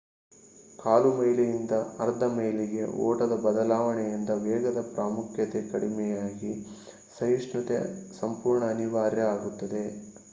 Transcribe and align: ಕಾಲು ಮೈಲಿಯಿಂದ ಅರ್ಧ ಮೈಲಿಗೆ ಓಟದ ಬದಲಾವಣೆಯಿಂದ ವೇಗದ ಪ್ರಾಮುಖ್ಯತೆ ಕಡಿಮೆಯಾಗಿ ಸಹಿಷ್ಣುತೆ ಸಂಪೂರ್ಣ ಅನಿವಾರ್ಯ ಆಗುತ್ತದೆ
ಕಾಲು 0.79 1.09
ಮೈಲಿಯಿಂದ 1.13 1.73
ಅರ್ಧ 1.99 2.23
ಮೈಲಿಗೆ 2.31 2.85
ಓಟದ 3.01 3.35
ಬದಲಾವಣೆಯಿಂದ 3.43 4.31
ವೇಗದ 4.39 4.81
ಪ್ರಾಮುಖ್ಯತೆ 4.93 5.61
ಕಡಿಮೆಯಾಗಿ 5.71 6.53
ಸಹಿಷ್ಣುತೆ 7.19 7.79
ಸಂಪೂರ್ಣ 8.19 8.63
ಅನಿವಾರ್ಯ 8.71 9.31
ಆಗುತ್ತದೆ 9.31 9.85